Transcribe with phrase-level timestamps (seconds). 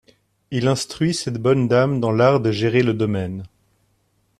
[0.49, 3.43] Il instruit cette bonne dame dans l'art de gérer le domaine.